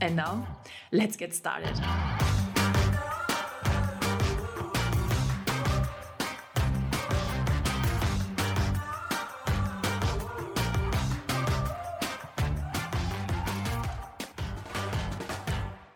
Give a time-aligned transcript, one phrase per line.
[0.00, 0.46] And now,
[0.92, 1.74] let's get started.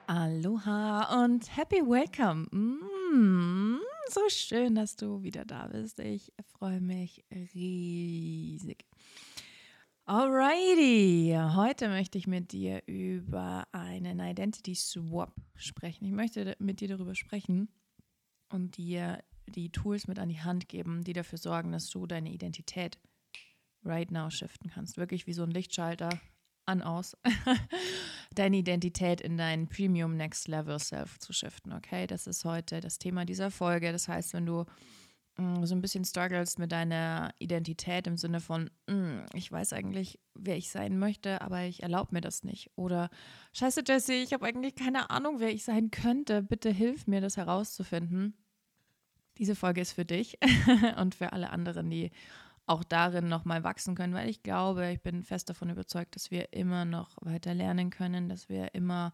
[0.08, 2.48] Aloha und happy welcome.
[2.52, 3.78] Mm,
[4.08, 6.00] so schön, dass du wieder da bist.
[6.00, 8.84] Ich freue mich riesig.
[10.12, 16.04] Alrighty, heute möchte ich mit dir über einen Identity Swap sprechen.
[16.04, 17.70] Ich möchte mit dir darüber sprechen
[18.50, 22.30] und dir die Tools mit an die Hand geben, die dafür sorgen, dass du deine
[22.30, 22.98] Identität
[23.86, 24.98] right now shiften kannst.
[24.98, 26.10] Wirklich wie so ein Lichtschalter
[26.66, 27.16] an aus.
[28.34, 31.72] deine Identität in dein Premium Next Level Self zu shiften.
[31.72, 33.92] Okay, das ist heute das Thema dieser Folge.
[33.92, 34.66] Das heißt, wenn du
[35.36, 40.56] so ein bisschen struggles mit deiner Identität im Sinne von, mm, ich weiß eigentlich, wer
[40.56, 42.70] ich sein möchte, aber ich erlaube mir das nicht.
[42.76, 43.08] Oder
[43.54, 46.42] scheiße Jesse, ich habe eigentlich keine Ahnung, wer ich sein könnte.
[46.42, 48.34] Bitte hilf mir, das herauszufinden.
[49.38, 50.38] Diese Folge ist für dich
[50.98, 52.10] und für alle anderen, die
[52.66, 56.52] auch darin nochmal wachsen können, weil ich glaube, ich bin fest davon überzeugt, dass wir
[56.52, 59.12] immer noch weiter lernen können, dass wir immer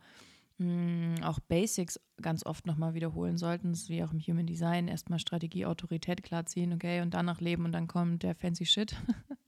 [0.58, 5.66] mh, auch Basics ganz oft nochmal wiederholen sollten, wie auch im Human Design, erstmal Strategie,
[5.66, 8.94] Autorität klarziehen, okay, und danach leben und dann kommt der fancy Shit.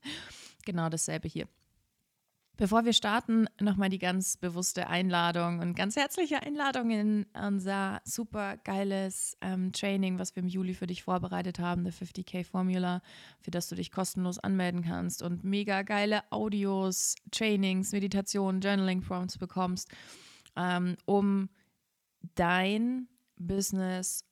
[0.65, 1.47] genau dasselbe hier.
[2.57, 8.57] Bevor wir starten, nochmal die ganz bewusste Einladung und ganz herzliche Einladung in unser super
[8.57, 13.01] geiles ähm, Training, was wir im Juli für dich vorbereitet haben, the 50k Formula,
[13.39, 19.39] für das du dich kostenlos anmelden kannst und mega geile Audios, Trainings, Meditationen, Journaling Prompts
[19.39, 19.89] bekommst
[20.55, 21.49] ähm, um
[22.35, 23.07] dein
[23.37, 24.25] Business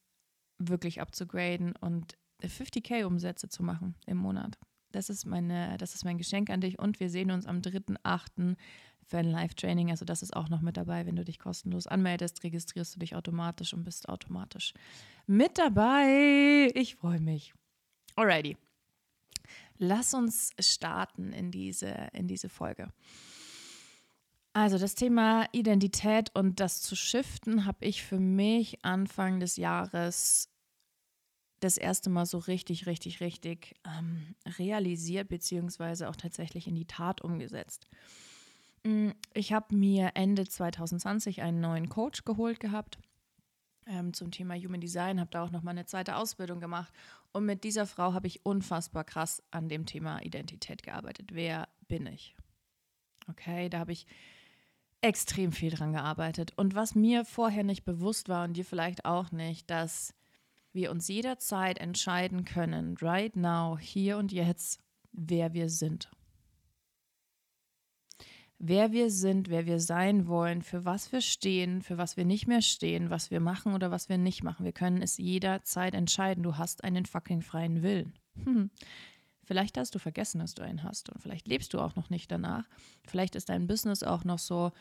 [0.57, 4.57] wirklich abzugraden und 50k Umsätze zu machen im Monat.
[4.91, 8.55] Das ist, meine, das ist mein Geschenk an dich und wir sehen uns am 3.8.
[9.03, 9.91] für ein Live-Training.
[9.91, 11.05] Also das ist auch noch mit dabei.
[11.05, 14.73] Wenn du dich kostenlos anmeldest, registrierst du dich automatisch und bist automatisch
[15.27, 16.71] mit dabei.
[16.73, 17.53] Ich freue mich.
[18.15, 18.57] Alrighty.
[19.77, 22.91] Lass uns starten in diese, in diese Folge.
[24.53, 30.49] Also das Thema Identität und das zu shiften habe ich für mich Anfang des Jahres
[31.59, 37.21] das erste Mal so richtig, richtig, richtig ähm, realisiert, beziehungsweise auch tatsächlich in die Tat
[37.21, 37.87] umgesetzt.
[38.83, 42.97] Mm, ich habe mir Ende 2020 einen neuen Coach geholt gehabt
[43.85, 46.93] ähm, zum Thema Human Design, habe da auch nochmal eine zweite Ausbildung gemacht.
[47.33, 51.31] Und mit dieser Frau habe ich unfassbar krass an dem Thema Identität gearbeitet.
[51.33, 52.35] Wer bin ich?
[53.27, 54.07] Okay, da habe ich
[55.01, 56.53] extrem viel dran gearbeitet.
[56.55, 60.13] Und was mir vorher nicht bewusst war und dir vielleicht auch nicht, dass
[60.73, 64.79] wir uns jederzeit entscheiden können, right now, hier und jetzt,
[65.11, 66.09] wer wir sind.
[68.61, 72.45] Wer wir sind, wer wir sein wollen, für was wir stehen, für was wir nicht
[72.45, 74.65] mehr stehen, was wir machen oder was wir nicht machen.
[74.65, 76.43] Wir können es jederzeit entscheiden.
[76.43, 78.13] Du hast einen fucking freien Willen.
[79.49, 82.31] Vielleicht hast du vergessen, dass du einen hast und vielleicht lebst du auch noch nicht
[82.31, 82.69] danach.
[83.07, 84.71] Vielleicht ist dein Business auch noch so,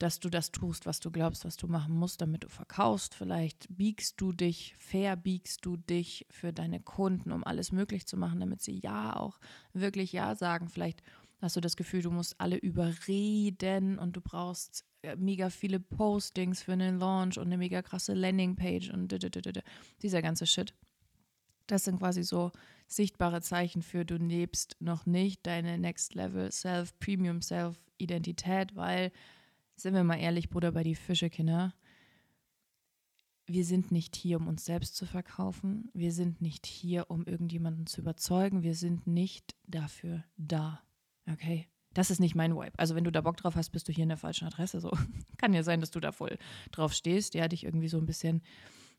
[0.00, 3.14] dass du das tust, was du glaubst, was du machen musst, damit du verkaufst.
[3.14, 8.40] Vielleicht biegst du dich, verbiegst du dich für deine Kunden, um alles möglich zu machen,
[8.40, 9.38] damit sie ja auch
[9.72, 10.70] wirklich ja sagen.
[10.70, 11.04] Vielleicht
[11.40, 16.62] hast du das Gefühl, du musst alle überreden und du brauchst äh, mega viele Postings
[16.62, 19.16] für einen Launch und eine mega krasse Landingpage und
[20.02, 20.74] dieser ganze Shit.
[21.68, 22.50] Das sind quasi so
[22.86, 29.12] sichtbare Zeichen für, du lebst noch nicht deine Next Level Self, Premium Self Identität, weil,
[29.76, 31.74] sind wir mal ehrlich, Bruder, bei die Fische, Kinder,
[33.46, 35.88] wir sind nicht hier, um uns selbst zu verkaufen.
[35.94, 38.64] Wir sind nicht hier, um irgendjemanden zu überzeugen.
[38.64, 40.82] Wir sind nicht dafür da.
[41.30, 41.68] Okay?
[41.94, 42.76] Das ist nicht mein Vibe.
[42.76, 44.80] Also wenn du da Bock drauf hast, bist du hier in der falschen Adresse.
[44.80, 44.90] So
[45.38, 46.38] kann ja sein, dass du da voll
[46.72, 48.42] drauf stehst, ja, dich irgendwie so ein bisschen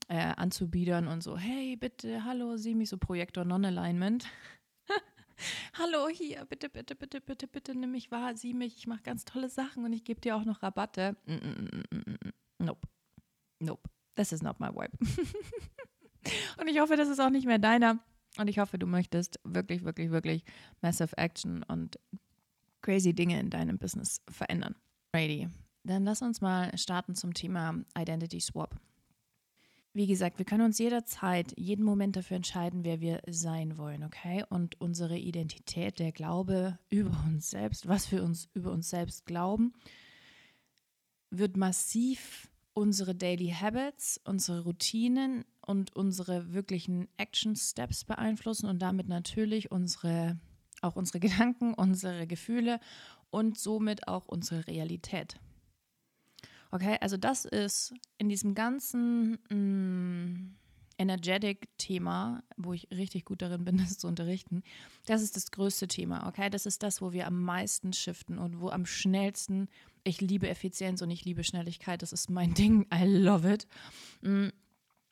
[0.08, 4.26] äh, anzubiedern und so, hey, bitte, hallo, sieh mich, so Projektor Non-Alignment.
[5.74, 9.26] hallo, hier, bitte, bitte, bitte, bitte, bitte, nimm mich wahr, sieh mich, ich mache ganz
[9.26, 11.16] tolle Sachen und ich gebe dir auch noch Rabatte.
[11.26, 12.88] Mm, mm, mm, nope.
[13.60, 13.90] Nope.
[14.16, 14.98] This is not my vibe.
[16.60, 18.00] und ich hoffe, das ist auch nicht mehr deiner.
[18.38, 20.44] Und ich hoffe, du möchtest wirklich, wirklich, wirklich
[20.82, 22.00] Massive Action und
[22.82, 24.76] crazy Dinge in deinem Business verändern.
[25.16, 25.50] Ready.
[25.84, 28.76] dann lass uns mal starten zum Thema Identity Swap.
[29.98, 34.44] Wie gesagt, wir können uns jederzeit, jeden Moment dafür entscheiden, wer wir sein wollen, okay?
[34.48, 39.74] Und unsere Identität, der Glaube über uns selbst, was wir uns über uns selbst glauben,
[41.32, 49.08] wird massiv unsere Daily Habits, unsere Routinen und unsere wirklichen Action Steps beeinflussen und damit
[49.08, 50.40] natürlich unsere
[50.80, 52.80] auch unsere Gedanken, unsere Gefühle
[53.32, 55.40] und somit auch unsere Realität.
[56.72, 60.56] Okay, also das ist in diesem ganzen mh, mm,
[60.98, 64.64] Energetic-Thema, wo ich richtig gut darin bin, das zu unterrichten,
[65.06, 66.28] das ist das größte Thema.
[66.28, 69.70] Okay, das ist das, wo wir am meisten shiften und wo am schnellsten,
[70.04, 73.68] ich liebe Effizienz und ich liebe Schnelligkeit, das ist mein Ding, I love it.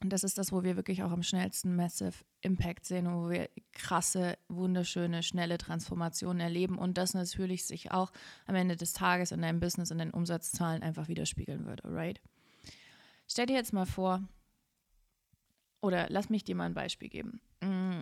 [0.02, 3.30] Und das ist das, wo wir wirklich auch am schnellsten Massive Impact sehen und wo
[3.30, 8.12] wir krasse, wunderschöne, schnelle Transformationen erleben und das natürlich sich auch
[8.46, 12.22] am Ende des Tages in deinem Business, in den Umsatzzahlen einfach widerspiegeln würde, right?
[13.28, 14.22] Stell dir jetzt mal vor,
[15.82, 17.42] oder lass mich dir mal ein Beispiel geben.
[17.62, 18.02] Mm,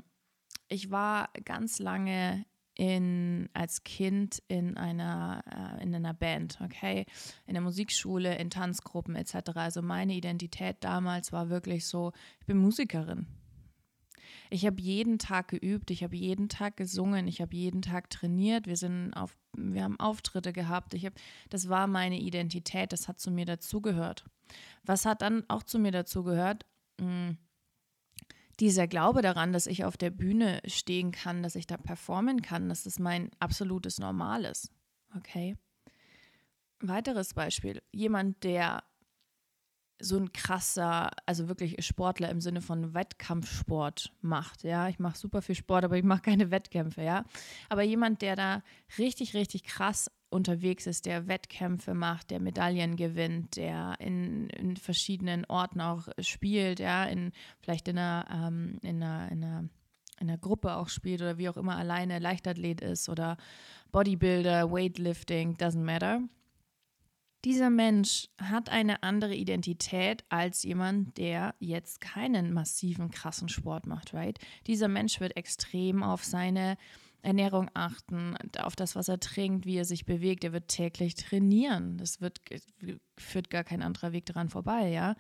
[0.70, 2.46] ich war ganz lange
[2.76, 5.44] in, als Kind in einer,
[5.80, 7.06] äh, in einer Band, okay,
[7.46, 9.52] in der Musikschule, in Tanzgruppen etc.
[9.56, 13.28] Also meine Identität damals war wirklich so, ich bin Musikerin.
[14.50, 18.68] Ich habe jeden Tag geübt, ich habe jeden Tag gesungen, ich habe jeden Tag trainiert,
[18.68, 21.16] wir sind auf, wir haben Auftritte gehabt, ich habe,
[21.50, 24.26] das war meine Identität, das hat zu mir dazugehört.
[24.84, 26.66] Was hat dann auch zu mir dazugehört?
[27.00, 27.38] Hm,
[28.60, 32.70] dieser Glaube daran, dass ich auf der Bühne stehen kann, dass ich da performen kann,
[32.70, 34.72] dass das mein absolutes Normal ist.
[35.16, 35.56] Okay.
[36.80, 37.82] Weiteres Beispiel.
[37.92, 38.84] Jemand, der
[40.00, 44.64] so ein krasser, also wirklich Sportler im Sinne von Wettkampfsport macht.
[44.64, 47.02] Ja, ich mache super viel Sport, aber ich mache keine Wettkämpfe.
[47.02, 47.24] Ja,
[47.70, 48.64] aber jemand, der da
[48.98, 55.46] richtig, richtig krass unterwegs ist, der Wettkämpfe macht, der Medaillen gewinnt, der in, in verschiedenen
[55.46, 57.32] Orten auch spielt, ja, in
[57.62, 59.70] vielleicht in einer, ähm, in einer, in einer
[60.20, 63.36] in einer Gruppe auch spielt oder wie auch immer alleine Leichtathlet ist oder
[63.92, 66.22] Bodybuilder, Weightlifting, doesn't matter.
[67.46, 74.14] Dieser Mensch hat eine andere Identität als jemand, der jetzt keinen massiven, krassen Sport macht,
[74.14, 74.40] right?
[74.66, 76.78] Dieser Mensch wird extrem auf seine
[77.24, 80.44] Ernährung achten, auf das, was er trinkt, wie er sich bewegt.
[80.44, 81.98] Er wird täglich trainieren.
[81.98, 82.42] Das wird,
[83.18, 85.16] führt gar kein anderer Weg daran vorbei, ja.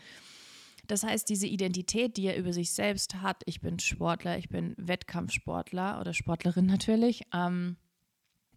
[0.86, 4.76] Das heißt, diese Identität, die er über sich selbst hat, ich bin Sportler, ich bin
[4.78, 7.78] Wettkampfsportler oder Sportlerin natürlich, ähm,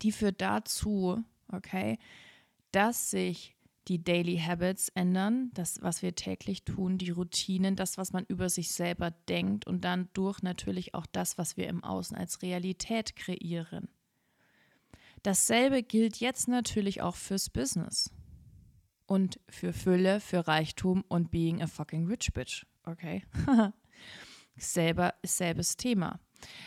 [0.02, 1.22] die führt dazu,
[1.52, 1.98] okay,
[2.72, 3.55] dass sich
[3.88, 8.48] die Daily Habits ändern, das, was wir täglich tun, die Routinen, das, was man über
[8.48, 13.14] sich selber denkt und dann durch natürlich auch das, was wir im Außen als Realität
[13.16, 13.88] kreieren.
[15.22, 18.10] Dasselbe gilt jetzt natürlich auch fürs Business
[19.06, 22.66] und für Fülle, für Reichtum und being a fucking rich bitch.
[22.84, 23.24] Okay?
[24.56, 26.20] Selber, selbes Thema.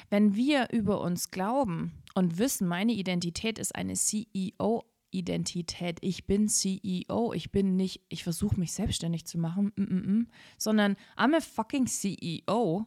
[0.09, 5.97] Wenn wir über uns glauben und wissen, meine Identität ist eine CEO Identität.
[6.01, 7.33] Ich bin CEO.
[7.33, 10.25] Ich bin nicht, ich versuche mich selbstständig zu machen, mm -mm -mm,
[10.57, 12.85] sondern I'm a fucking CEO.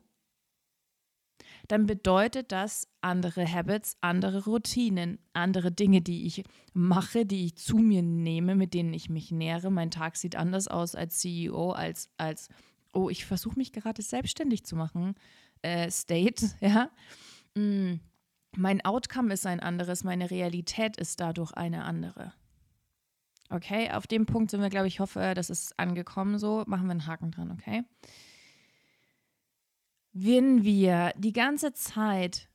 [1.69, 7.77] Dann bedeutet das andere Habits, andere Routinen, andere Dinge, die ich mache, die ich zu
[7.77, 9.71] mir nehme, mit denen ich mich nähere.
[9.71, 12.49] Mein Tag sieht anders aus als CEO, als, als
[12.93, 15.15] oh, ich versuche mich gerade selbstständig zu machen.
[15.63, 16.91] Äh, State, ja.
[17.55, 18.01] Mm
[18.57, 22.33] mein Outcome ist ein anderes, meine Realität ist dadurch eine andere.
[23.49, 26.65] Okay, auf dem Punkt sind wir, glaube ich, hoffe, das ist angekommen so.
[26.67, 27.85] Machen wir einen Haken dran, okay?
[30.15, 32.49] Wenn wir die ganze Zeit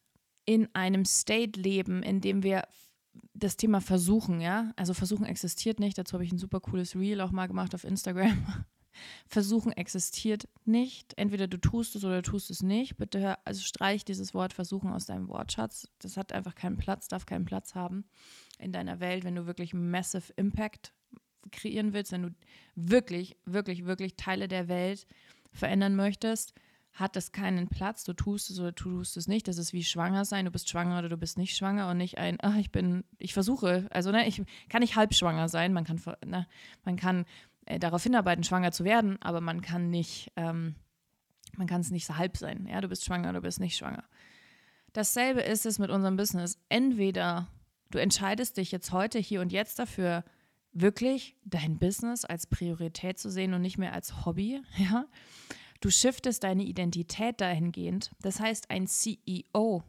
[0.46, 2.68] in einem State leben, in dem wir
[3.34, 7.22] das Thema versuchen, ja, also versuchen existiert nicht, dazu habe ich ein super cooles Reel
[7.22, 8.66] auch mal gemacht auf Instagram.
[9.28, 11.14] Versuchen existiert nicht.
[11.18, 12.98] Entweder du tust es oder du tust es nicht.
[12.98, 15.88] Bitte hör, also streich dieses Wort Versuchen aus deinem Wortschatz.
[16.00, 18.06] Das hat einfach keinen Platz, darf keinen Platz haben
[18.60, 20.94] in deiner Welt, wenn du wirklich Massive Impact
[21.52, 22.36] kreieren willst, wenn du
[22.76, 25.08] wirklich, wirklich, wirklich Teile der Welt
[25.52, 26.54] verändern möchtest,
[26.94, 28.04] hat das keinen Platz.
[28.04, 29.48] Du tust es oder du tust es nicht.
[29.48, 30.46] Das ist wie schwanger sein.
[30.46, 33.34] Du bist schwanger oder du bist nicht schwanger und nicht ein, ach, ich bin, ich
[33.34, 33.88] versuche.
[33.92, 35.74] Also, ne, ich kann nicht halb schwanger sein.
[35.74, 36.48] Man kann, ne,
[36.84, 37.26] man kann
[37.68, 40.76] äh, darauf hinarbeiten, schwanger zu werden, aber man kann nicht, ähm,
[41.58, 42.66] man kann es nicht so halb sein.
[42.70, 44.06] Ja, du bist schwanger, du bist nicht schwanger.
[44.94, 46.60] Dasselbe ist es mit unserem Business.
[46.70, 47.50] Entweder
[47.92, 50.24] du entscheidest dich jetzt heute, hier und jetzt dafür,
[50.72, 55.06] wirklich dein Business als Priorität zu sehen und nicht mehr als Hobby, ja.
[55.80, 58.12] Du shiftest deine Identität dahingehend.
[58.22, 59.84] Das heißt, ein CEO,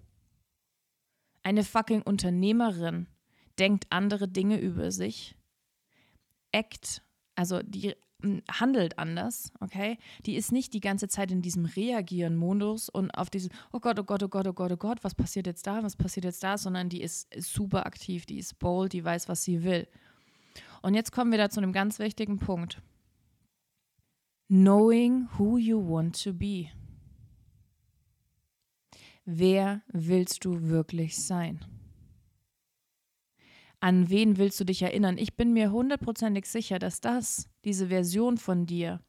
[1.42, 3.06] eine fucking Unternehmerin
[3.58, 5.34] denkt andere Dinge über sich
[6.52, 7.02] act,
[7.38, 7.94] also die
[8.50, 9.96] handelt anders, okay?
[10.26, 14.02] Die ist nicht die ganze Zeit in diesem Reagieren-Modus und auf diesem, oh Gott, oh
[14.02, 16.58] Gott, oh Gott, oh Gott, oh Gott, was passiert jetzt da, was passiert jetzt da,
[16.58, 19.86] sondern die ist super aktiv, die ist bold, die weiß, was sie will.
[20.82, 22.82] Und jetzt kommen wir da zu einem ganz wichtigen Punkt.
[24.48, 26.70] Knowing who you want to be.
[29.24, 31.64] Wer willst du wirklich sein?
[33.80, 35.18] An wen willst du dich erinnern?
[35.18, 39.00] Ich bin mir hundertprozentig sicher, dass das, diese Version von dir,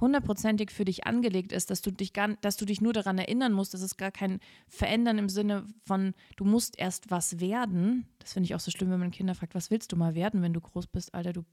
[0.00, 3.52] hundertprozentig für dich angelegt ist, dass du dich gar, dass du dich nur daran erinnern
[3.52, 8.06] musst, dass es gar kein Verändern im Sinne von, du musst erst was werden.
[8.20, 10.40] Das finde ich auch so schlimm, wenn man Kinder fragt, was willst du mal werden,
[10.40, 11.44] wenn du groß bist, Alter, du,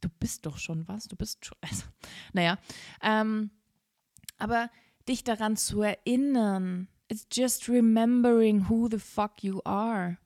[0.00, 1.84] du bist doch schon was, du bist schon, also,
[2.32, 2.58] naja.
[3.02, 3.50] Ähm,
[4.38, 4.70] aber
[5.08, 10.18] dich daran zu erinnern, it's just remembering who the fuck you are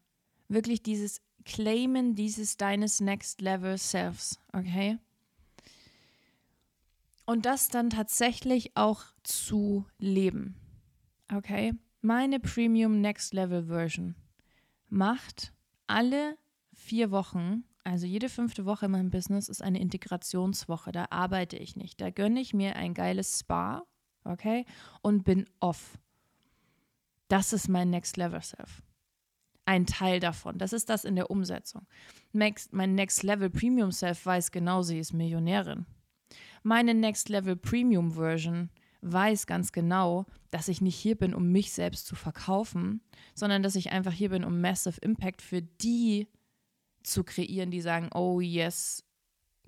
[0.50, 4.98] wirklich dieses Claimen dieses deines Next Level Selves, okay?
[7.24, 10.56] Und das dann tatsächlich auch zu leben,
[11.34, 11.72] okay?
[12.02, 14.16] Meine Premium Next Level Version
[14.88, 15.52] macht
[15.86, 16.36] alle
[16.72, 20.92] vier Wochen, also jede fünfte Woche in meinem Business ist eine Integrationswoche.
[20.92, 22.00] Da arbeite ich nicht.
[22.00, 23.86] Da gönne ich mir ein geiles Spa,
[24.24, 24.66] okay?
[25.02, 25.98] Und bin off.
[27.28, 28.82] Das ist mein Next Level Self
[29.70, 30.58] ein Teil davon.
[30.58, 31.86] Das ist das in der Umsetzung.
[32.32, 35.86] Next, mein Next Level Premium Self weiß genau, sie ist Millionärin.
[36.64, 38.70] Meine Next Level Premium Version
[39.02, 43.00] weiß ganz genau, dass ich nicht hier bin, um mich selbst zu verkaufen,
[43.36, 46.26] sondern dass ich einfach hier bin, um Massive Impact für die
[47.04, 49.04] zu kreieren, die sagen, oh yes,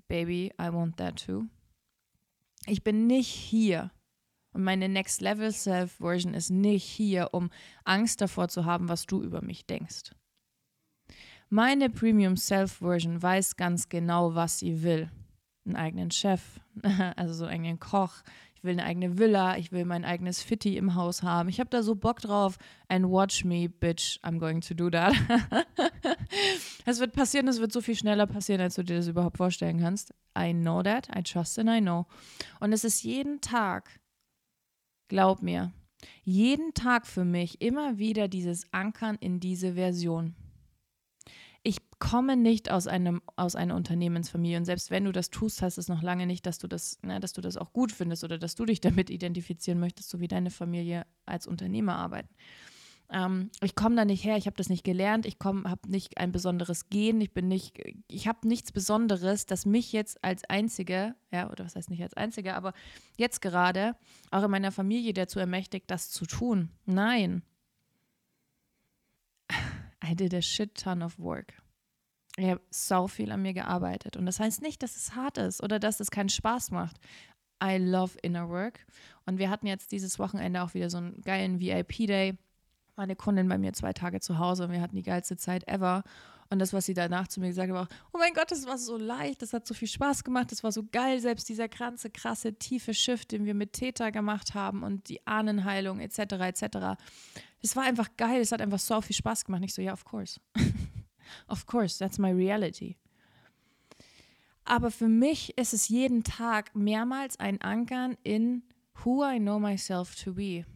[0.08, 1.44] baby, I want that too.
[2.66, 3.92] Ich bin nicht hier,
[4.52, 7.50] und meine Next Level Self Version ist nicht hier, um
[7.84, 10.12] Angst davor zu haben, was du über mich denkst.
[11.48, 15.10] Meine Premium Self Version weiß ganz genau, was sie will.
[15.66, 16.60] Einen eigenen Chef,
[17.16, 18.22] also so einen eigenen Koch.
[18.54, 21.48] Ich will eine eigene Villa, ich will mein eigenes Fitti im Haus haben.
[21.48, 22.58] Ich habe da so Bock drauf.
[22.88, 25.14] And watch me, bitch, I'm going to do that.
[26.86, 29.80] es wird passieren, es wird so viel schneller passieren, als du dir das überhaupt vorstellen
[29.80, 30.14] kannst.
[30.38, 32.06] I know that, I trust and I know.
[32.60, 34.00] Und es ist jeden Tag
[35.12, 35.72] Glaub mir,
[36.24, 40.34] jeden Tag für mich immer wieder dieses Ankern in diese Version.
[41.62, 45.76] Ich komme nicht aus, einem, aus einer Unternehmensfamilie und selbst wenn du das tust, heißt
[45.76, 48.38] es noch lange nicht, dass du das, ne, dass du das auch gut findest oder
[48.38, 52.34] dass du dich damit identifizieren möchtest, so wie deine Familie als Unternehmer arbeiten.
[53.12, 56.32] Ähm, ich komme da nicht her, ich habe das nicht gelernt, ich habe nicht ein
[56.32, 57.78] besonderes Gen, ich bin nicht,
[58.08, 62.14] ich habe nichts Besonderes, das mich jetzt als Einzige, ja, oder was heißt nicht als
[62.14, 62.72] Einzige, aber
[63.18, 63.96] jetzt gerade
[64.30, 66.70] auch in meiner Familie dazu ermächtigt, das zu tun.
[66.86, 67.42] Nein.
[70.02, 71.52] I did a shit ton of work.
[72.38, 74.16] Ich habe so viel an mir gearbeitet.
[74.16, 76.96] Und das heißt nicht, dass es hart ist oder dass es keinen Spaß macht.
[77.62, 78.86] I love inner work.
[79.26, 82.38] Und wir hatten jetzt dieses Wochenende auch wieder so einen geilen VIP-Day
[82.94, 85.66] war eine Kundin bei mir zwei Tage zu Hause und wir hatten die geilste Zeit
[85.68, 86.02] ever.
[86.50, 88.76] Und das, was sie danach zu mir gesagt hat, war, oh mein Gott, das war
[88.76, 92.10] so leicht, das hat so viel Spaß gemacht, das war so geil, selbst dieser ganze
[92.10, 96.18] krasse, tiefe Shift, den wir mit Täter gemacht haben und die Ahnenheilung etc.
[96.18, 96.98] etc.
[97.62, 99.62] Das war einfach geil, es hat einfach so viel Spaß gemacht.
[99.64, 100.40] Ich so, ja, of course.
[101.48, 102.98] of course, that's my reality.
[104.64, 108.62] Aber für mich ist es jeden Tag mehrmals ein Ankern in
[109.02, 110.66] who I know myself to be.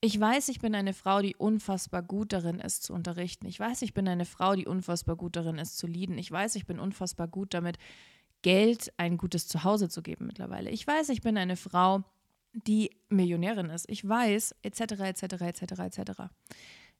[0.00, 3.46] Ich weiß, ich bin eine Frau, die unfassbar gut darin ist zu unterrichten.
[3.46, 6.18] Ich weiß, ich bin eine Frau, die unfassbar gut darin ist zu leaden.
[6.18, 7.78] Ich weiß, ich bin unfassbar gut damit,
[8.42, 10.70] Geld ein gutes Zuhause zu geben mittlerweile.
[10.70, 12.04] Ich weiß, ich bin eine Frau,
[12.52, 13.86] die Millionärin ist.
[13.88, 16.00] Ich weiß, etc., etc., etc., etc.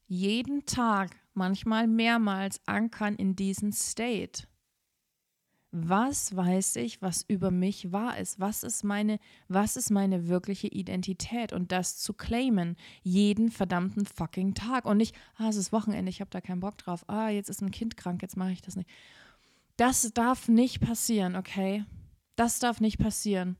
[0.07, 4.43] Jeden Tag, manchmal mehrmals ankern in diesen State
[5.71, 8.39] was weiß ich, was über mich wahr ist?
[8.39, 11.51] Was ist meine, was ist meine wirkliche Identität?
[11.51, 14.85] Und das zu claimen, jeden verdammten fucking Tag.
[14.85, 17.03] Und nicht, ah, es ist Wochenende, ich habe da keinen Bock drauf.
[17.07, 18.89] Ah, jetzt ist ein Kind krank, jetzt mache ich das nicht.
[19.75, 21.85] Das darf nicht passieren, okay?
[22.35, 23.57] Das darf nicht passieren.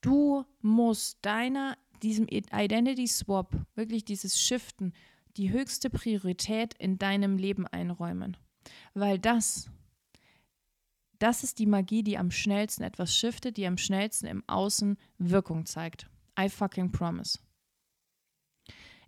[0.00, 4.94] Du musst deiner, diesem Identity Swap, wirklich dieses Shiften,
[5.36, 8.36] die höchste Priorität in deinem Leben einräumen.
[8.94, 9.70] Weil das
[11.20, 15.66] das ist die Magie, die am schnellsten etwas shiftet, die am schnellsten im Außen Wirkung
[15.66, 16.08] zeigt.
[16.38, 17.38] I fucking promise.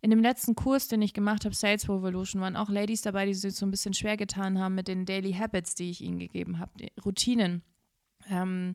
[0.02, 3.34] In dem letzten Kurs, den ich gemacht habe, Sales Revolution, waren auch Ladies dabei, die
[3.34, 6.58] sich so ein bisschen schwer getan haben mit den Daily Habits, die ich ihnen gegeben
[6.58, 6.72] habe,
[7.04, 7.62] Routinen
[8.28, 8.74] ähm,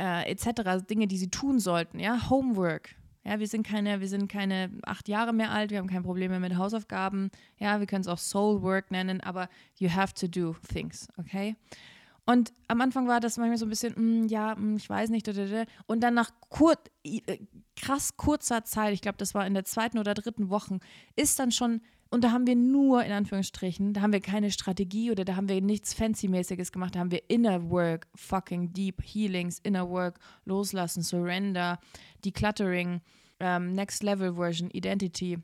[0.00, 2.94] äh, etc., Dinge, die sie tun sollten, ja, Homework.
[3.26, 6.30] Ja, wir sind keine, wir sind keine acht Jahre mehr alt, wir haben kein Problem
[6.30, 7.30] mehr mit Hausaufgaben.
[7.58, 11.56] Ja, wir können es auch Soul Work nennen, aber you have to do things, okay?
[12.26, 15.28] Und am Anfang war das manchmal so ein bisschen, mm, ja, mm, ich weiß nicht.
[15.86, 17.38] Und dann nach kur äh,
[17.76, 20.78] krass kurzer Zeit, ich glaube, das war in der zweiten oder dritten Woche,
[21.16, 25.10] ist dann schon, und da haben wir nur, in Anführungsstrichen, da haben wir keine Strategie
[25.10, 29.58] oder da haben wir nichts Fancy-mäßiges gemacht, da haben wir Inner Work, fucking Deep Healings,
[29.58, 31.78] Inner Work, Loslassen, Surrender,
[32.24, 33.00] Decluttering,
[33.40, 35.38] ähm, Next Level Version, Identity.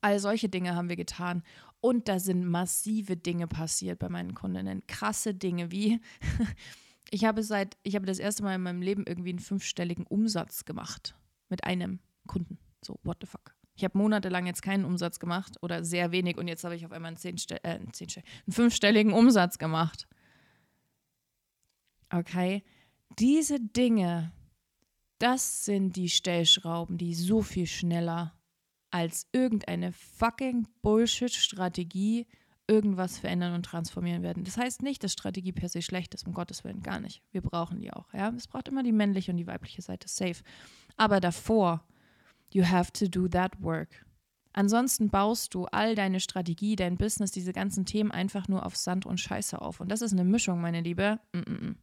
[0.00, 1.42] All solche Dinge haben wir getan.
[1.84, 4.86] Und da sind massive Dinge passiert bei meinen Kundinnen.
[4.86, 6.00] Krasse Dinge wie,
[7.10, 10.64] ich habe seit, ich habe das erste Mal in meinem Leben irgendwie einen fünfstelligen Umsatz
[10.64, 11.14] gemacht
[11.50, 12.56] mit einem Kunden.
[12.82, 13.54] So, what the fuck.
[13.76, 16.92] Ich habe monatelang jetzt keinen Umsatz gemacht oder sehr wenig und jetzt habe ich auf
[16.92, 20.08] einmal einen, zehnstell äh, einen, einen fünfstelligen Umsatz gemacht.
[22.08, 22.64] Okay,
[23.18, 24.32] diese Dinge,
[25.18, 28.32] das sind die Stellschrauben, die so viel schneller
[28.94, 32.28] als irgendeine fucking Bullshit-Strategie
[32.68, 34.44] irgendwas verändern und transformieren werden.
[34.44, 37.20] Das heißt nicht, dass Strategie per se schlecht ist, um Gottes Willen, gar nicht.
[37.32, 38.14] Wir brauchen die auch.
[38.14, 38.32] Ja?
[38.36, 40.44] Es braucht immer die männliche und die weibliche Seite, safe.
[40.96, 41.82] Aber davor,
[42.52, 44.06] you have to do that work.
[44.52, 49.06] Ansonsten baust du all deine Strategie, dein Business, diese ganzen Themen einfach nur auf Sand
[49.06, 49.80] und Scheiße auf.
[49.80, 51.18] Und das ist eine Mischung, meine Liebe.
[51.32, 51.64] Mm -mm.
[51.64, 51.76] mm.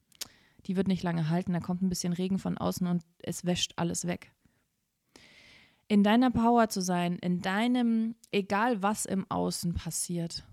[0.68, 1.52] Die wird nicht lange halten.
[1.52, 4.32] Da kommt ein bisschen Regen von außen und es wäscht alles weg
[5.92, 10.46] in deiner Power zu sein, in deinem, egal was im Außen passiert.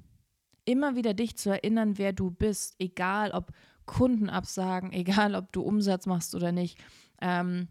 [0.64, 3.52] Immer wieder dich zu erinnern, wer du bist, egal ob
[3.86, 6.76] Kunden absagen, egal ob du Umsatz machst oder nicht,
[7.20, 7.68] ähm,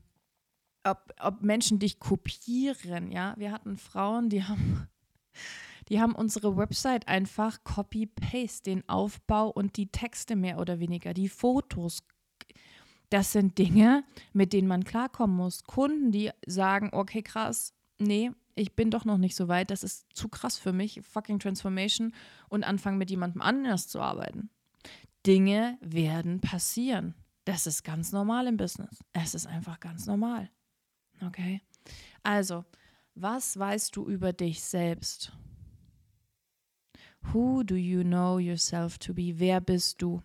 [0.86, 3.33] ob, ob Menschen dich kopieren, ja.
[3.36, 4.88] Wir hatten Frauen, die haben,
[5.89, 11.27] die haben unsere Website einfach copy-paste, den Aufbau und die Texte mehr oder weniger, die
[11.27, 12.07] Fotos
[13.10, 15.64] das sind Dinge, mit denen man klarkommen muss.
[15.64, 20.08] Kunden, die sagen, okay, krass, nee, ich bin doch noch nicht so weit, das ist
[20.14, 22.14] zu krass für mich, fucking Transformation
[22.50, 24.50] und anfangen mit jemandem anders zu arbeiten.
[25.26, 27.14] Dinge werden passieren.
[27.46, 29.04] Das ist ganz normal im Business.
[29.14, 30.50] Es ist einfach ganz normal.
[31.26, 31.62] Okay?
[32.24, 32.65] Also,
[33.15, 35.32] was weißt du über dich selbst?
[37.34, 39.34] Who do you know yourself to be?
[39.36, 40.22] Wer bist du?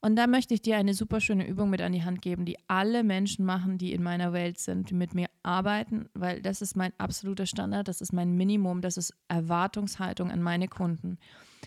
[0.00, 2.56] Und da möchte ich dir eine super schöne Übung mit an die Hand geben, die
[2.68, 6.76] alle Menschen machen, die in meiner Welt sind, die mit mir arbeiten, weil das ist
[6.76, 11.18] mein absoluter Standard, das ist mein Minimum, das ist Erwartungshaltung an meine Kunden.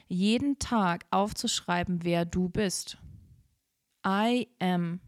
[0.08, 2.98] Jeden Tag aufzuschreiben, wer du bist.
[4.06, 5.02] I am.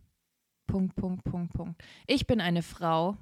[0.68, 1.84] Punkt, Punkt, Punkt, Punkt.
[2.08, 3.18] Ich bin eine Frau,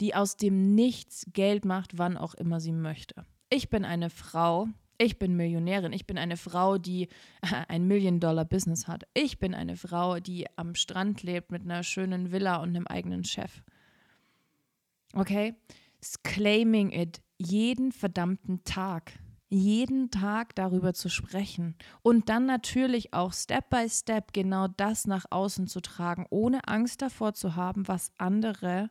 [0.00, 3.26] die aus dem Nichts Geld macht, wann auch immer sie möchte.
[3.50, 5.92] Ich bin eine Frau, ich bin Millionärin.
[5.92, 7.08] Ich bin eine Frau, die
[7.68, 9.04] ein Million-Dollar-Business hat.
[9.14, 13.24] Ich bin eine Frau, die am Strand lebt mit einer schönen Villa und einem eigenen
[13.24, 13.62] Chef.
[15.14, 15.54] Okay?
[16.22, 19.12] Claiming it jeden verdammten Tag.
[19.48, 21.76] Jeden Tag darüber zu sprechen.
[22.02, 27.02] Und dann natürlich auch Step by Step genau das nach außen zu tragen, ohne Angst
[27.02, 28.90] davor zu haben, was andere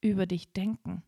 [0.00, 1.04] über dich denken.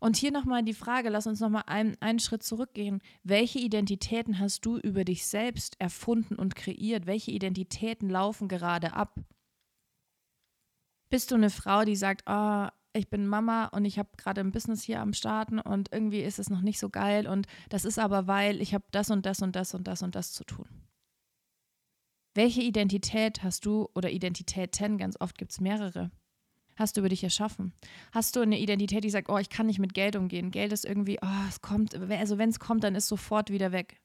[0.00, 3.00] Und hier nochmal die Frage, lass uns nochmal einen, einen Schritt zurückgehen.
[3.22, 7.06] Welche Identitäten hast du über dich selbst erfunden und kreiert?
[7.06, 9.18] Welche Identitäten laufen gerade ab?
[11.08, 14.52] Bist du eine Frau, die sagt, oh, ich bin Mama und ich habe gerade ein
[14.52, 17.98] Business hier am Starten und irgendwie ist es noch nicht so geil und das ist
[17.98, 20.66] aber, weil ich habe das und das und das und das und das zu tun.
[22.34, 26.10] Welche Identität hast du oder Identitäten, ganz oft gibt es mehrere,
[26.76, 27.72] hast du über dich erschaffen?
[28.12, 30.50] Hast du eine Identität, die sagt, oh, ich kann nicht mit Geld umgehen.
[30.50, 34.00] Geld ist irgendwie, oh, es kommt, also wenn es kommt, dann ist sofort wieder weg.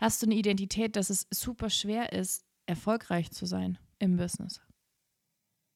[0.00, 4.60] Hast du eine Identität, dass es super schwer ist, erfolgreich zu sein im Business?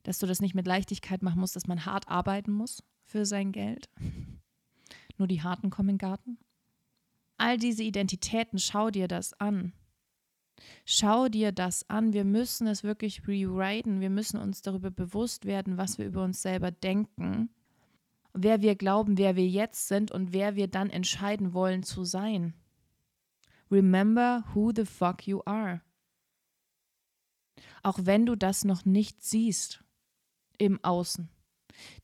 [0.05, 3.53] Dass du das nicht mit Leichtigkeit machen musst, dass man hart arbeiten muss für sein
[3.53, 3.89] Geld?
[5.19, 6.39] Nur die Harten kommen in den Garten?
[7.37, 9.73] All diese Identitäten, schau dir das an.
[10.85, 12.13] Schau dir das an.
[12.13, 14.01] Wir müssen es wirklich rewriten.
[14.01, 17.51] Wir müssen uns darüber bewusst werden, was wir über uns selber denken,
[18.33, 22.55] wer wir glauben, wer wir jetzt sind und wer wir dann entscheiden wollen zu sein.
[23.71, 25.81] Remember who the fuck you are.
[27.83, 29.83] Auch wenn du das noch nicht siehst
[30.59, 31.29] im Außen.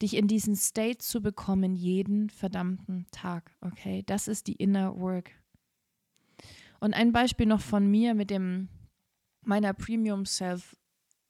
[0.01, 4.03] Dich in diesen State zu bekommen jeden verdammten Tag, okay?
[4.07, 5.38] Das ist die Inner Work.
[6.81, 8.69] Und ein Beispiel noch von mir mit dem
[9.43, 10.77] meiner Premium Self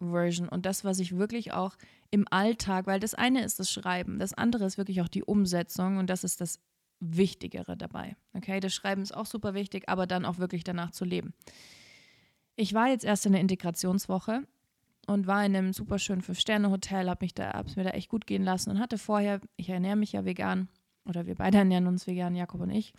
[0.01, 1.77] Version und das, was ich wirklich auch
[2.11, 5.99] im Alltag, weil das eine ist das Schreiben, das andere ist wirklich auch die Umsetzung
[5.99, 6.61] und das ist das
[7.01, 8.17] Wichtigere dabei.
[8.35, 11.35] Okay, das Schreiben ist auch super wichtig, aber dann auch wirklich danach zu leben.
[12.57, 14.43] Ich war jetzt erst in der Integrationswoche
[15.07, 18.27] und war in einem super schönen Fünf-Sterne-Hotel, habe mich da, hab's mir da echt gut
[18.27, 20.69] gehen lassen und hatte vorher, ich ernähre mich ja vegan,
[21.09, 22.93] oder wir beide ernähren uns vegan, Jakob und ich,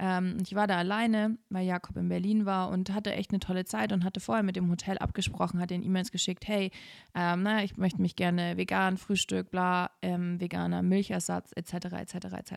[0.00, 3.64] Ähm, ich war da alleine, weil Jakob in Berlin war und hatte echt eine tolle
[3.64, 6.70] Zeit und hatte vorher mit dem Hotel abgesprochen, hatte den E-Mails geschickt, hey,
[7.14, 12.52] ähm, na, ich möchte mich gerne vegan, Frühstück, bla, ähm, veganer Milchersatz, etc., etc., etc.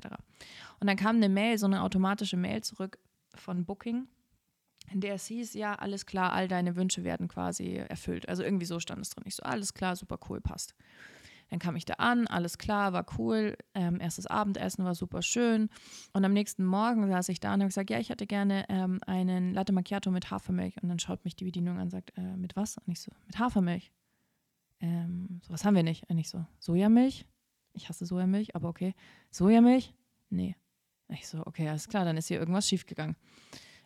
[0.79, 2.99] Und dann kam eine Mail, so eine automatische Mail zurück
[3.33, 4.07] von Booking,
[4.91, 8.29] in der es hieß, ja, alles klar, all deine Wünsche werden quasi erfüllt.
[8.29, 9.23] Also irgendwie so stand es drin.
[9.25, 10.75] Ich so, alles klar, super cool, passt.
[11.51, 13.57] Dann kam ich da an, alles klar, war cool.
[13.73, 15.69] Ähm, erstes Abendessen war super schön.
[16.13, 19.01] Und am nächsten Morgen saß ich da und habe gesagt, ja, ich hätte gerne ähm,
[19.05, 20.81] einen Latte Macchiato mit Hafermilch.
[20.81, 22.77] Und dann schaut mich die Bedienung an und sagt, äh, mit was?
[22.77, 23.91] Und ich so, mit Hafermilch.
[24.79, 26.09] Ähm, so was haben wir nicht.
[26.09, 27.25] Und ich so, Sojamilch?
[27.73, 28.95] Ich hasse Sojamilch, aber okay.
[29.29, 29.93] Sojamilch?
[30.29, 30.55] Nee.
[31.09, 33.17] Ich so, okay, alles klar, dann ist hier irgendwas schiefgegangen.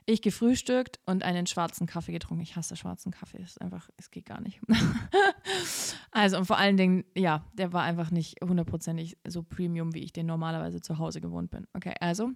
[0.08, 2.44] Ich gefrühstückt und einen schwarzen Kaffee getrunken.
[2.44, 3.40] Ich hasse schwarzen Kaffee.
[3.40, 4.62] ist einfach, es geht gar nicht.
[6.16, 10.14] also und vor allen Dingen, ja, der war einfach nicht hundertprozentig so Premium, wie ich
[10.14, 11.68] den normalerweise zu Hause gewohnt bin.
[11.74, 12.32] Okay, also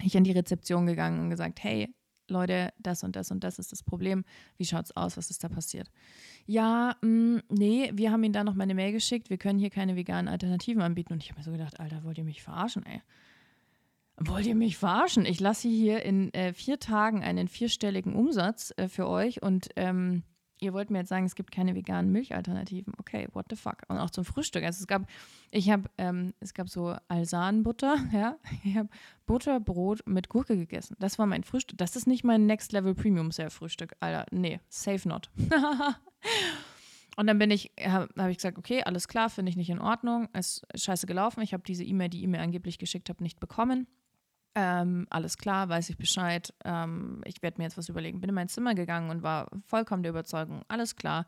[0.00, 1.92] ich in die Rezeption gegangen und gesagt, hey,
[2.28, 4.24] Leute, das und das und das ist das Problem.
[4.58, 5.16] Wie schaut's aus?
[5.16, 5.90] Was ist da passiert?
[6.46, 9.28] Ja, mh, mm, nee, wir haben Ihnen da noch mal eine Mail geschickt.
[9.28, 11.14] Wir können hier keine veganen Alternativen anbieten.
[11.14, 13.02] Und ich habe mir so gedacht, Alter, wollt ihr mich verarschen, ey?
[14.18, 15.26] Wollt ihr mich verarschen?
[15.26, 20.22] Ich lasse hier in äh, vier Tagen einen vierstelligen Umsatz äh, für euch und ähm,
[20.60, 22.94] ihr wollt mir jetzt sagen, es gibt keine veganen Milchalternativen.
[22.98, 23.82] Okay, what the fuck?
[23.88, 24.64] Und auch zum Frühstück.
[24.64, 25.08] Also es gab,
[25.50, 28.36] ich habe, ähm, es gab so Alsanbutter, ja.
[28.64, 28.88] Ich habe
[29.26, 30.96] Butterbrot mit Gurke gegessen.
[30.98, 31.78] Das war mein Frühstück.
[31.78, 34.26] Das ist nicht mein Next Level Premium Sale Frühstück, Alter.
[34.30, 35.30] Nee, safe not.
[37.16, 39.80] Und dann bin ich, habe hab ich gesagt, okay, alles klar, finde ich nicht in
[39.80, 40.28] Ordnung.
[40.32, 41.42] Es ist scheiße gelaufen.
[41.42, 43.88] Ich habe diese E-Mail, die E-Mail angeblich geschickt habe, nicht bekommen.
[44.54, 46.52] Ähm, alles klar, weiß ich Bescheid.
[46.64, 48.20] Ähm, ich werde mir jetzt was überlegen.
[48.20, 51.26] Bin in mein Zimmer gegangen und war vollkommen der Überzeugung, alles klar,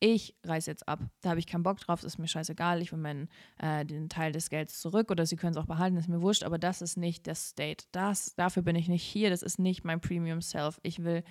[0.00, 1.00] ich reise jetzt ab.
[1.22, 2.82] Da habe ich keinen Bock drauf, ist mir scheißegal.
[2.82, 5.96] Ich will meinen, äh, den Teil des Gelds zurück oder sie können es auch behalten,
[5.96, 7.86] ist mir wurscht, aber das ist nicht das State.
[7.92, 9.30] Das, dafür bin ich nicht hier.
[9.30, 10.78] Das ist nicht mein Premium Self.
[10.82, 11.24] Ich will,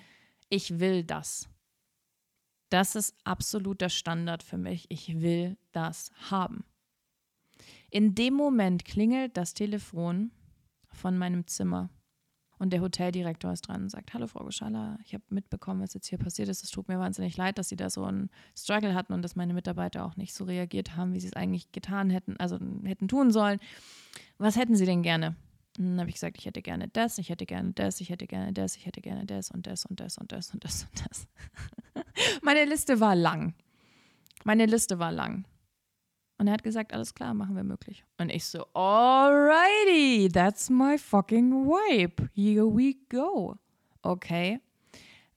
[0.48, 1.48] ich will das.
[2.68, 4.86] Das ist absoluter Standard für mich.
[4.88, 6.64] Ich will das haben.
[7.90, 10.32] In dem Moment klingelt das Telefon
[10.94, 11.90] von meinem Zimmer.
[12.58, 16.06] Und der Hoteldirektor ist dran und sagt, hallo Frau Geschalla, ich habe mitbekommen, was jetzt
[16.06, 16.62] hier passiert ist.
[16.62, 19.54] Es tut mir wahnsinnig leid, dass Sie da so einen Struggle hatten und dass meine
[19.54, 23.32] Mitarbeiter auch nicht so reagiert haben, wie sie es eigentlich getan hätten, also hätten tun
[23.32, 23.58] sollen.
[24.38, 25.36] Was hätten Sie denn gerne?
[25.78, 28.26] Und dann habe ich gesagt, ich hätte gerne das, ich hätte gerne das, ich hätte
[28.26, 31.06] gerne das, ich hätte gerne das und das und das und das und das und
[31.06, 31.26] das.
[32.42, 33.54] Meine Liste war lang.
[34.44, 35.44] Meine Liste war lang.
[36.44, 38.04] Und er hat gesagt, alles klar, machen wir möglich.
[38.18, 42.28] Und ich so, alrighty, that's my fucking wipe.
[42.34, 43.56] Here we go.
[44.02, 44.60] Okay.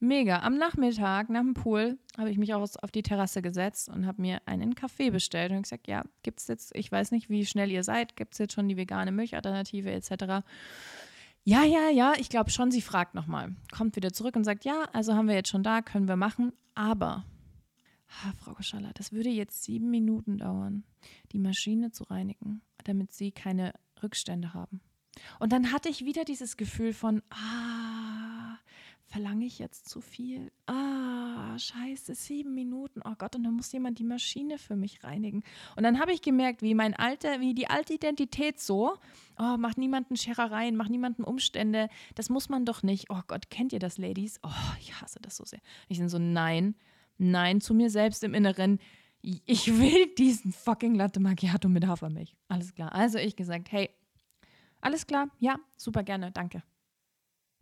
[0.02, 0.40] Mega.
[0.40, 4.22] Am Nachmittag nach dem Pool habe ich mich auch auf die Terrasse gesetzt und habe
[4.22, 7.72] mir einen Kaffee bestellt und gesagt, ja, gibt es jetzt, ich weiß nicht, wie schnell
[7.72, 10.44] ihr seid, gibt es jetzt schon die vegane Milchalternative etc.
[11.46, 13.56] Ja, ja, ja, ich glaube schon, sie fragt nochmal.
[13.72, 16.52] Kommt wieder zurück und sagt, ja, also haben wir jetzt schon da, können wir machen,
[16.76, 17.24] aber
[18.10, 20.84] Ha, Frau Geschaller, das würde jetzt sieben Minuten dauern,
[21.32, 24.82] die Maschine zu reinigen, damit Sie keine Rückstände haben.
[25.40, 28.58] Und dann hatte ich wieder dieses Gefühl von, ah,
[29.08, 30.52] verlange ich jetzt zu viel?
[30.68, 33.02] Ah, scheiße, sieben Minuten.
[33.04, 35.44] Oh Gott, und dann muss jemand die Maschine für mich reinigen.
[35.76, 38.98] Und dann habe ich gemerkt, wie mein alter, wie die alte Identität so,
[39.40, 41.90] oh, macht niemanden Scherereien, macht niemanden Umstände.
[42.16, 43.10] Das muss man doch nicht.
[43.10, 44.40] Oh Gott, kennt ihr das, Ladies?
[44.44, 45.62] Oh, ich hasse das so sehr.
[45.88, 46.76] Ich bin so, nein,
[47.18, 48.80] Nein zu mir selbst im Inneren.
[49.22, 52.36] Ich will diesen fucking Latte Macchiato mit Hafermilch.
[52.48, 52.94] Alles klar.
[52.94, 53.90] Also ich gesagt, hey,
[54.82, 56.64] alles klar, ja, super gerne, danke.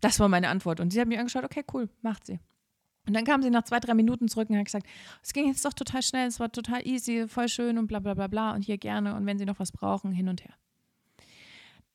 [0.01, 0.79] Das war meine Antwort.
[0.79, 2.39] Und sie hat mir angeschaut, okay, cool, macht sie.
[3.07, 4.87] Und dann kam sie nach zwei, drei Minuten zurück und hat gesagt,
[5.21, 8.15] es ging jetzt doch total schnell, es war total easy, voll schön und bla bla
[8.15, 10.53] bla bla und hier gerne und wenn Sie noch was brauchen, hin und her.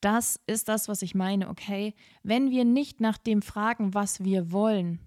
[0.01, 1.95] Das ist das, was ich meine, okay?
[2.23, 5.01] Wenn wir nicht nach dem fragen, was wir wollen,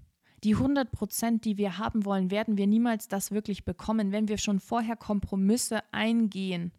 [0.44, 4.38] die 100 Prozent, die wir haben wollen, werden wir niemals das wirklich bekommen, wenn wir
[4.38, 6.72] schon vorher Kompromisse eingehen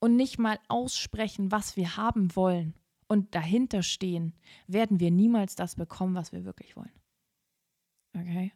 [0.00, 2.74] und nicht mal aussprechen, was wir haben wollen
[3.06, 4.34] und dahinter stehen,
[4.66, 6.92] werden wir niemals das bekommen, was wir wirklich wollen.
[8.16, 8.52] Okay?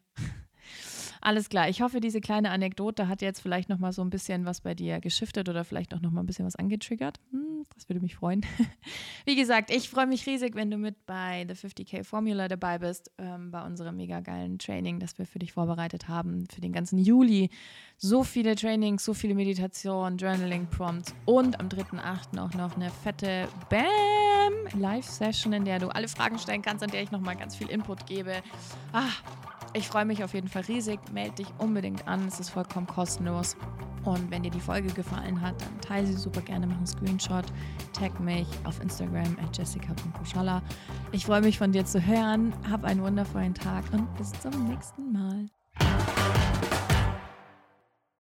[1.25, 1.69] Alles klar.
[1.69, 4.75] Ich hoffe, diese kleine Anekdote hat jetzt vielleicht noch mal so ein bisschen was bei
[4.75, 7.21] dir geschiftet oder vielleicht auch noch mal ein bisschen was angetriggert.
[7.31, 8.45] Hm, das würde mich freuen.
[9.25, 13.13] Wie gesagt, ich freue mich riesig, wenn du mit bei The 50k Formula dabei bist,
[13.19, 16.99] ähm, bei unserem mega geilen Training, das wir für dich vorbereitet haben, für den ganzen
[16.99, 17.51] Juli.
[17.99, 22.41] So viele Trainings, so viele Meditationen, Journaling Prompts und am 3.8.
[22.41, 27.05] auch noch eine fette BAM Live-Session, in der du alle Fragen stellen kannst, an der
[27.05, 28.43] ich noch mal ganz viel Input gebe.
[28.93, 29.11] Ah,
[29.75, 31.01] ich freue mich auf jeden Fall riesig.
[31.13, 32.27] Meld dich unbedingt an.
[32.27, 33.57] Es ist vollkommen kostenlos.
[34.05, 37.45] Und wenn dir die Folge gefallen hat, dann teile sie super gerne, mach einen Screenshot,
[37.93, 40.61] tag mich auf Instagram at jessica.kuschalla.
[41.13, 42.53] Ich freue mich von dir zu hören.
[42.69, 45.49] Hab einen wundervollen Tag und bis zum nächsten Mal.